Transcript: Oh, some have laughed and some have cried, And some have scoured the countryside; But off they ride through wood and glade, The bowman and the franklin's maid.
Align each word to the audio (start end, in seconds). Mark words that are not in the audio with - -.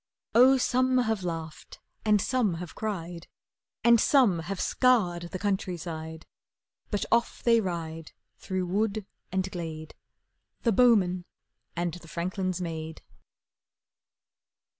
Oh, 0.33 0.57
some 0.57 0.97
have 0.97 1.21
laughed 1.23 1.79
and 2.03 2.19
some 2.19 2.55
have 2.55 2.73
cried, 2.73 3.27
And 3.83 4.01
some 4.01 4.39
have 4.39 4.59
scoured 4.59 5.29
the 5.29 5.37
countryside; 5.37 6.25
But 6.89 7.05
off 7.11 7.43
they 7.43 7.61
ride 7.61 8.11
through 8.39 8.65
wood 8.65 9.05
and 9.31 9.51
glade, 9.51 9.93
The 10.63 10.71
bowman 10.71 11.25
and 11.75 11.93
the 11.93 12.07
franklin's 12.07 12.59
maid. 12.59 13.03